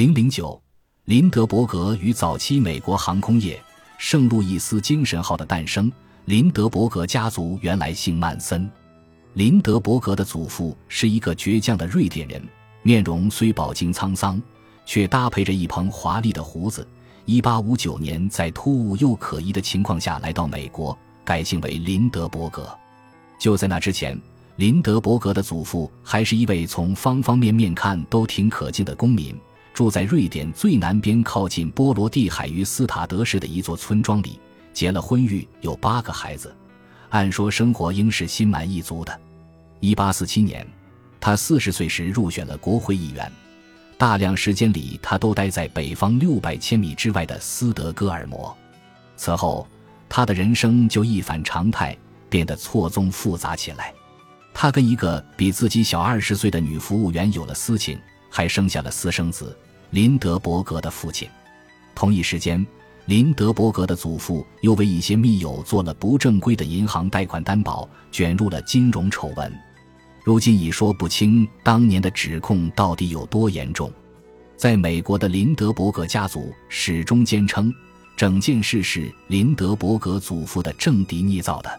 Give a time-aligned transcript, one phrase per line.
[0.00, 0.58] 零零九，
[1.04, 3.62] 林德伯格与早期美国航空业
[3.98, 5.92] 圣路易斯精神号的诞生。
[6.24, 8.66] 林德伯格家族原来姓曼森。
[9.34, 12.42] 林德伯格的祖父是一个倔强的瑞典人，
[12.80, 14.40] 面容虽饱经沧桑，
[14.86, 16.88] 却搭配着一蓬华丽的胡子。
[17.26, 20.96] 一八五九年，在突兀又可疑的情况下来到美国，
[21.26, 22.66] 改姓为林德伯格。
[23.38, 24.18] 就在那之前，
[24.56, 29.38] 林德伯格的祖父还是一位从方方面面看都挺可敬的公民，
[29.80, 34.38] 住在瑞典最南边靠近波罗的海与斯塔德市的一座村庄里，
[34.74, 36.54] 结了婚育，有八个孩子。
[37.08, 39.20] 按说生活应是心满意足的。
[39.80, 40.66] 一八四七年，
[41.18, 43.32] 他四十岁时入选了国会议员。
[43.96, 48.54] 大量时间里，他都待在北方六百千米之外的斯德哥尔摩。
[49.16, 49.66] 此后，
[50.10, 51.96] 他的人生就一反常态，
[52.28, 53.94] 变得错综复杂起来。
[54.52, 59.56] 他跟一个比自己小二十岁的女服务员有了私情，还生下了私生子
[59.90, 61.28] 林德伯格的父亲。
[61.94, 62.64] 同一时间，
[63.06, 69.52] 林德伯格的祖父又为一些密友做了不正规的银行贷款担保，卷入了金融丑闻。
[70.22, 73.90] 如今已说不清当年的指控到底有多严重。
[74.56, 77.72] 在美国的林德伯格家族始终坚称，
[78.16, 81.70] 整件事是林德伯格祖父的政敌捏造的。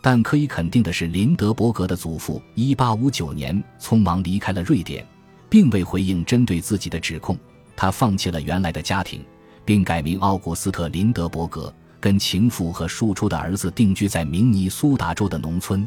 [0.00, 5.06] 但可以肯定的是，林德伯格的祖父1859年匆忙离开了瑞典，
[5.52, 7.38] 并未回应针对自己的指控。
[7.76, 9.22] 他放弃了原来的家庭，
[9.66, 15.86] 并改名奥古斯特·林德伯格，跟情妇和庶出的儿子定居在明尼苏达州的农村。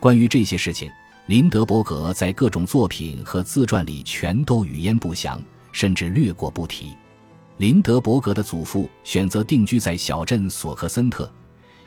[0.00, 0.90] 关于这些事情，
[1.26, 6.92] 林德伯格在各种作品和自传里全都语焉不详，甚至略过不提。
[7.58, 11.30] 林德伯格的祖父选择定居在小镇索克森特，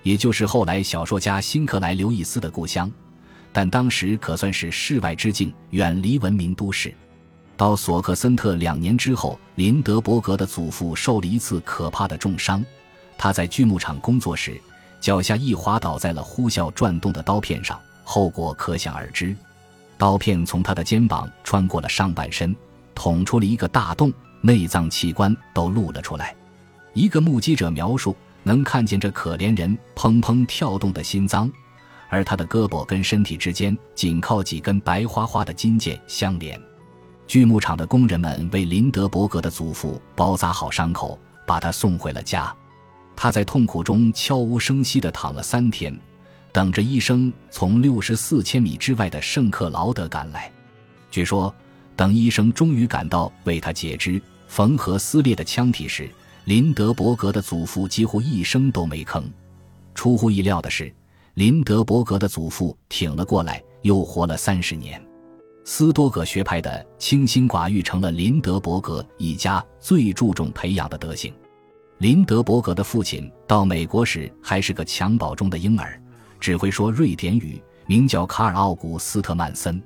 [0.04, 2.90] 也就是后来小说家辛克莱·刘易斯的故乡，
[3.54, 6.94] 但当时可算是世外之境，远离文明都市。
[7.58, 12.64] 到索克森特两年之后，林德伯格的祖父受了一次可怕的重伤。
[13.18, 14.60] 他在锯木厂工作时，
[15.00, 17.80] 脚下一滑倒在了呼啸转动的刀片上。
[18.04, 19.36] 后果可想而知，
[19.98, 22.56] 刀片从他的肩膀穿过了上半身，
[22.96, 24.12] 捅出了一个大洞，
[24.42, 26.36] 内脏器官都露了出来。
[26.94, 31.50] 一个目击者描述，能看见这可怜人砰砰跳动的心脏，
[32.12, 36.62] 而他的胳膊跟身体之间仅靠几根白花花的金剑相连。
[37.26, 41.18] 锯木厂的工人们为林德伯格的祖父包扎好伤口，
[41.48, 42.54] 把他送回了家。
[43.16, 45.98] 他在痛苦中悄无声息地躺了三天。
[46.54, 50.52] 等着医生从六十四千米之外的圣克劳德赶来。
[51.10, 51.54] 据说，
[51.96, 56.10] 等医生终于赶到为他截肢、缝合撕裂的腔体时，
[56.44, 59.24] 林德伯格的祖父几乎一声都没吭。
[59.96, 60.94] 出乎意料的是，
[61.36, 65.02] 林德伯格的祖父挺了过来，又活了三十年。
[65.64, 71.34] 斯多葛学派的清心寡欲成了林德伯格一家最注重培养的德行。
[72.00, 75.98] 林德伯格的父亲到美国时还是个襁褓中的婴儿。
[76.38, 79.82] 只会说瑞典语，名叫卡尔·奥古斯特·曼森。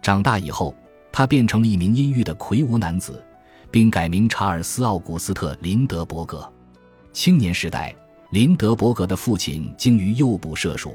[0.00, 0.74] 长大以后，
[1.12, 3.22] 他变成了一名阴郁的魁梧男子，
[3.70, 6.50] 并改名查尔斯·奥古斯特·林德伯格。
[7.12, 7.92] 青年时代，
[8.30, 10.94] 林德伯格的父亲精于诱捕麝鼠，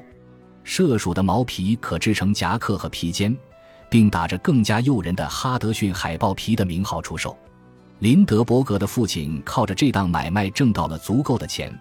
[0.63, 3.35] 麝鼠的毛皮可制成夹克和披肩，
[3.89, 7.35] 并打着更加诱人的哈德逊海豹皮的名号出售。
[7.97, 11.75] 林德伯格的父亲靠着这档买卖挣到了足够的钱，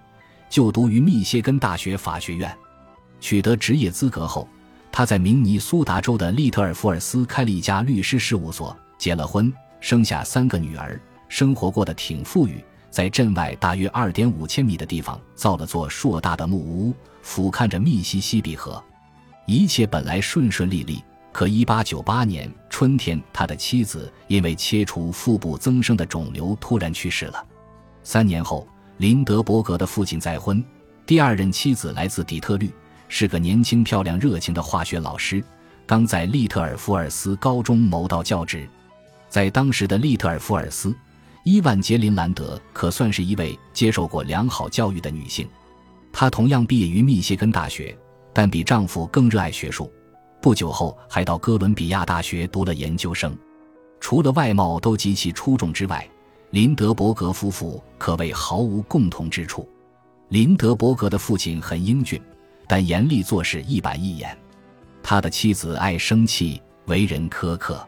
[0.49, 2.51] 就读于密歇根大学法学院。
[3.21, 4.49] 取得职业资格后，
[4.91, 10.99] 他在明尼苏达州的利特尔福尔斯开了一家律师事务所，结了婚，生下三个女儿，
[11.29, 12.65] 生活过得挺富裕。
[12.93, 18.81] 在镇外大约二点五千米的地方造了座硕大的木屋，俯瞰着密西西比河。
[19.47, 21.03] 一切本来顺顺利利，
[21.33, 27.43] 可一八九八年春天，他的妻子因为切除腹部增生的肿瘤突然去世了。
[28.03, 30.63] 三年后，林德伯格的父亲再婚，
[31.07, 32.71] 第二任妻子来自底特律。
[33.09, 35.43] 是个年轻、漂亮、热情的化学老师，
[35.87, 38.69] 刚在利特尔福尔斯高中谋到教职。
[39.31, 40.95] 在当时的利特尔福尔斯，
[41.45, 45.49] 伊万杰林兰德可算是一位接受过良好教育的女性。
[46.13, 47.97] 她同样毕业于密歇根大学，
[48.33, 49.91] 但比丈夫更热爱学术。
[50.41, 53.37] 不久后，还到哥伦比亚大学读了研究生。
[54.01, 56.09] 除了外貌都极其出众之外，
[56.51, 59.69] 林德伯格夫妇可谓毫无共同之处。
[60.29, 62.21] 林德伯格的父亲很英俊。
[62.69, 64.35] 但严厉做事一板一眼，
[65.03, 67.87] 他的妻子爱生气，为人苛刻。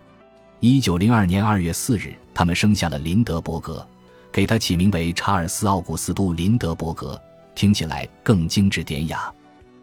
[0.66, 3.87] 一九零二年二月四日，他们生下了林德伯格，
[4.32, 7.20] 给他起名为查尔斯·奥古斯都·林德伯格，
[7.55, 9.31] 听起来更精致典雅。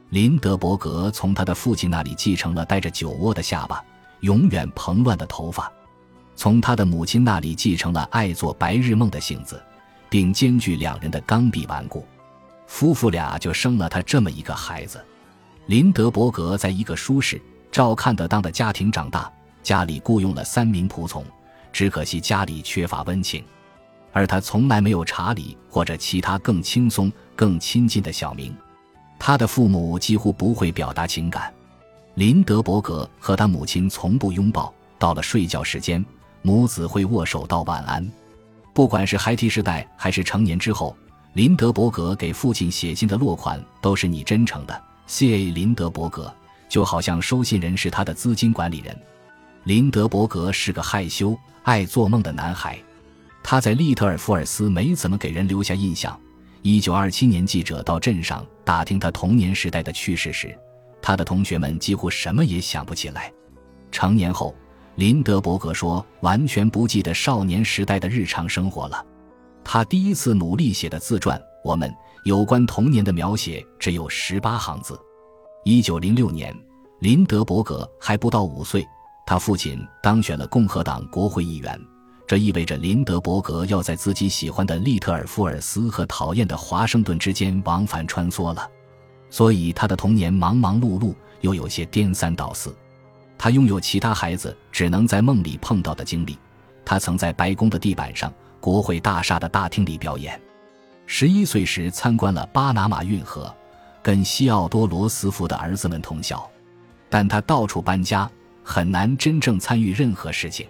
[0.09, 3.85] 林德伯格从他的父亲那里继承了带着酒窝的下巴、
[4.21, 5.71] 永远蓬乱的头发。
[6.35, 9.61] 从他的母亲那里继承了爱做白日梦的性子，
[10.09, 12.03] 并兼具两人的刚愎顽固。
[12.65, 14.99] 夫妇俩就生了他这么一个孩子。
[15.67, 17.39] 林德伯格在一个舒适、
[17.71, 19.31] 照看得当的家庭长大，
[19.63, 21.23] 家里雇佣了三名仆从，
[21.71, 23.43] 只可惜家里缺乏温情，
[24.11, 28.55] 而他从来没有查理或者其他更轻松、更亲近的小名。
[29.19, 31.53] 他的父母几乎不会表达情感。
[32.15, 36.03] 林德伯格和他母亲从不拥抱，到了睡觉时间，
[36.41, 38.05] 母子会握手道晚安。
[38.73, 40.95] 不管是孩提时代还是成年之后，
[41.33, 44.81] 林德伯格给父亲写信的落款都是你真诚的。
[45.07, 45.51] C.A.
[45.51, 46.33] 林德伯格
[46.67, 48.97] 就好像收信人是他的资金管理人。
[49.63, 52.77] 林德伯格是个害羞、爱做梦的男孩，
[53.43, 56.19] 他在利特尔福尔斯没怎么给人留下印象。
[56.63, 60.57] 一九二七年，记者到镇上打听他童年时代的趣事时，
[61.01, 63.31] 他的同学们几乎什么也想不起来。
[63.91, 64.55] 成年后，
[64.95, 69.05] 林德伯格说完全不记得少年时代的日常生活了。
[69.63, 71.93] 他第一次努力写的自传，我们。
[72.23, 74.95] 有关童年的描写只有十八行字。
[75.63, 76.55] 一九零六年，
[76.99, 78.87] 林德伯格还不到五岁，
[79.25, 81.79] 他父亲当选了共和党国会议员，
[82.27, 88.69] 这意味着林德伯格要在自己喜欢的利特尔福尔斯和讨厌的华盛顿之间往返穿梭了。
[89.29, 92.75] 所以他的童年忙忙碌碌，又有些颠三倒四。
[93.37, 96.37] 他拥有其他孩子只能在梦里碰到的经历。
[96.83, 100.39] 他曾在白宫的地板上、国会大厦的大厅里表演。
[101.05, 103.53] 十一岁时参观了巴拿马运河，
[104.03, 106.49] 跟西奥多·罗斯福的儿子们同校，
[107.09, 108.29] 但他到处搬家，
[108.71, 110.65] 很难真正参与任何事情。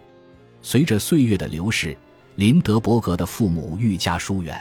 [0.63, 1.95] 随着岁月的流逝，
[2.33, 4.59] 林德伯格的父母愈加疏远。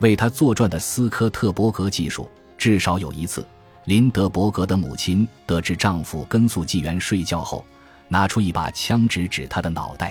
[0.00, 2.28] 为他作传的斯科特伯格记述，
[2.58, 3.42] 至少有一次，
[3.86, 7.64] 林德伯格的母亲得知丈夫跟宿纪元睡觉后，
[8.06, 10.10] 拿出一把枪指指他的脑袋；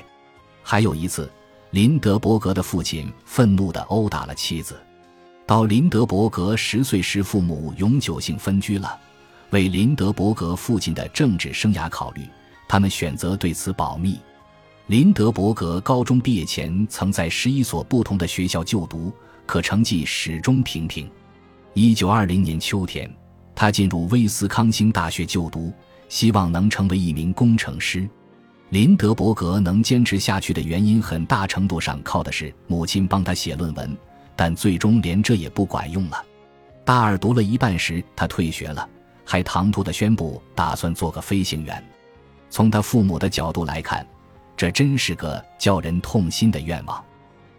[0.64, 1.32] 还有一次，
[1.70, 4.76] 林德伯格的父亲愤怒地殴打了妻子。
[5.46, 9.00] 到林德伯格十岁时，父母永久性分居了。
[9.52, 12.24] 为林德伯格父亲的政治生涯考虑，
[12.68, 14.20] 他们选择对此保密。
[14.88, 19.12] 林德伯格高中毕业前曾在十一所不同的学校就读，
[19.46, 21.10] 可成绩始终平平。
[21.74, 23.10] 一九二零年秋天，
[23.54, 25.74] 他进入威斯康星大学就读，
[26.10, 28.08] 希望能成为一名工程师。
[28.70, 33.98] 林德伯格能坚持下去的原因，很大程度上靠的是母亲帮他写论文。
[34.36, 36.24] 但最终连这也不管用了。
[36.86, 38.88] 大二读了一半时，他退学了，
[39.26, 41.84] 还唐突地宣布打算做个飞行员。
[42.50, 44.06] 从他父母的角度来看，
[44.56, 47.04] 这真是个叫人痛心的愿望。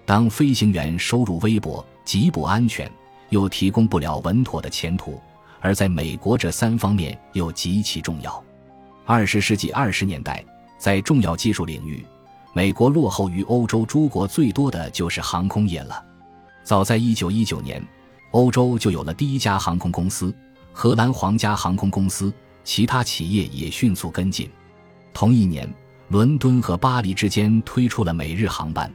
[0.04, 2.90] 当飞行员收入微薄、极不安全，
[3.28, 5.20] 又提供不了稳妥的前途，
[5.60, 8.42] 而在美国这三方面又极其重要。
[9.04, 10.44] 二十世纪二十年代，
[10.78, 12.04] 在重要技术领域，
[12.54, 16.02] 美国落后于欧洲诸国最多的就是航空业了。
[16.64, 17.82] 早在1919年，
[18.30, 20.34] 欧洲就有了第一家航空公司——
[20.72, 22.32] 荷兰皇家航空公司，
[22.64, 24.50] 其他企业也迅速跟进。
[25.18, 25.68] 同一年，
[26.10, 28.88] 伦敦和巴黎之间推出了每日航班，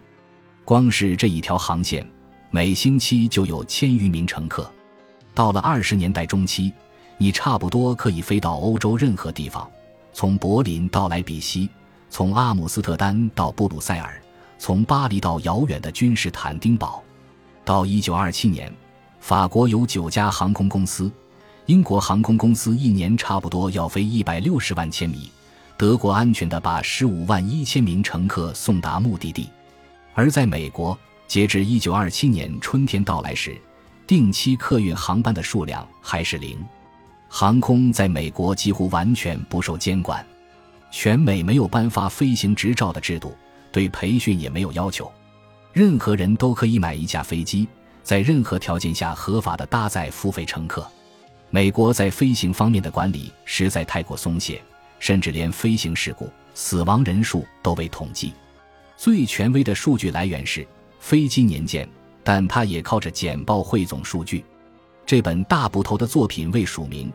[0.63, 2.09] 光是这一条航线，
[2.49, 4.71] 每星期就有千余名乘客。
[5.33, 6.71] 到了二十年代中期，
[7.17, 9.69] 你差不多可以飞到欧洲任何地方，
[10.13, 11.69] 从柏林到莱比锡，
[12.09, 14.17] 从阿姆斯特丹到布鲁塞尔，
[14.57, 17.03] 从巴黎到遥远的君士坦丁堡。
[17.65, 18.73] 到一九二七年，
[19.19, 21.11] 法国有九家航空公司，
[21.65, 25.29] 英国航空公司一年差不多要飞一百六十万千米，
[25.83, 29.49] 德国安全的把十五万一千名乘客送达目的地。
[30.13, 30.97] 而在美国，
[31.27, 33.57] 截至一九二七年春天到来时，
[34.07, 36.57] 定期客运航班的数量还是零。
[37.27, 40.25] 航空在美国几乎完全不受监管，
[40.89, 43.35] 全美没有颁发飞行执照的制度，
[43.69, 45.11] 对培训也没有要求。
[45.73, 47.67] 任何人都可以买一架飞机，
[48.03, 50.89] 在任何条件下合法的搭载付费乘客。
[51.49, 54.63] 美国在飞行方面的管理实在太过松懈，
[55.03, 58.31] 甚至连飞行事故、死亡人数都未统计。
[58.95, 60.61] 最权威的数据来源是
[60.97, 61.85] 《飞机年鉴》，
[62.23, 64.45] 但它也靠着简报汇总数据。
[65.05, 67.11] 这本大部头的作品未署名，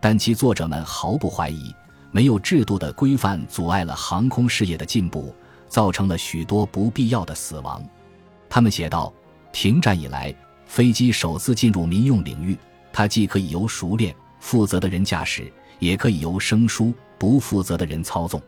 [0.00, 1.74] 但其作者们毫不怀疑，
[2.12, 5.34] 没有制度的规范阻碍了航空事业的进步，
[5.66, 7.84] 造成了许多不必要的死亡。
[8.48, 9.12] 他们写道
[9.50, 10.32] ：“停战以来，
[10.66, 12.56] 飞机首次进入民用领域。
[12.92, 18.42] 它既可以由熟练、负责的人驾驶，也可以由生疏、不负责的人操纵。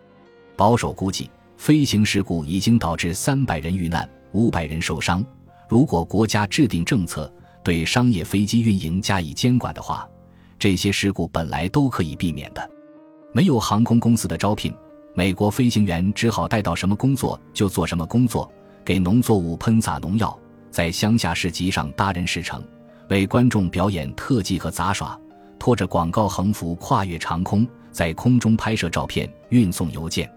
[0.57, 5.25] 保守估计，飞行事故已经导致三百人遇难、五百人受伤。
[5.69, 10.09] 如果国家制定政策，对商业飞机运营加以监管的话，
[10.59, 12.69] 这些事故本来都可以避免的。
[13.33, 14.75] 没有航空公司的招聘，
[15.15, 18.53] 美国飞行员只好带到什么工作就做什么工作，
[18.85, 20.37] 给农作物喷洒农药，
[20.73, 22.61] 在乡下市集上搭人事成，
[23.09, 25.17] 为观众表演特技和杂耍，
[25.61, 30.29] 拖着广告横幅跨越长空，在空中拍摄照片，运送邮件。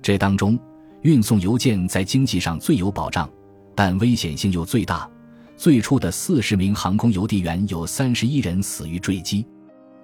[0.00, 0.56] 这当中，
[1.00, 3.28] 运送邮件在经济上最有保障，
[3.74, 5.10] 但危险性又最大。
[5.56, 9.44] 最初的四十名航空邮递员有三十一人死于坠机，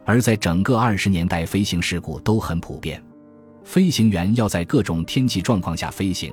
[0.05, 3.00] 而在整个二十年代，飞行事故都很普遍。
[3.62, 6.33] 飞行员要在各种天气状况下飞行，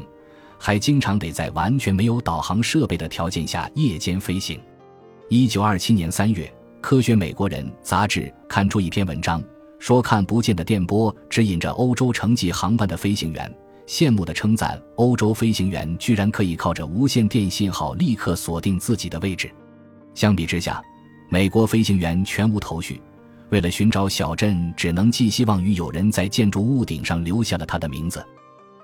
[0.57, 4.59] 还经常得在完全没有导航设备的条件下夜间飞行。
[5.29, 6.45] 一九二七年三月，
[6.81, 9.43] 《科学美国人》杂志刊出一篇文章，
[9.79, 13.53] 说看不见的电波指引着欧洲城际航班的飞行员，
[13.87, 19.51] 羡慕地称赞欧洲飞行员居然可以靠着无线电信号立刻锁定自己的位置。
[20.13, 20.81] 相比之下，
[21.29, 23.01] 美国飞行员全无头绪。
[23.49, 28.25] 为了寻找小镇，只能寄希望于有人在建筑屋顶上留下了他的名字。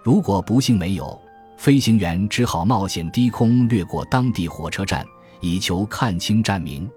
[0.03, 1.19] 如果不幸没有，
[1.57, 5.05] 飞行员只好冒险低空掠过当地火车站，
[5.39, 6.89] 以求看清站名。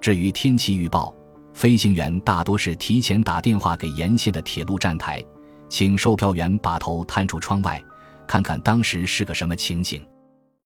[0.00, 1.12] 至于天气预报，
[1.60, 5.22] 飞行员大多是提前打电话给沿线的铁路站台，
[5.68, 7.78] 请售票员把头探出窗外，
[8.26, 10.02] 看看当时是个什么情景。